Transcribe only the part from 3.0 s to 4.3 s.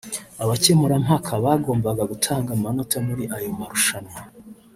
muri ayo marushanwa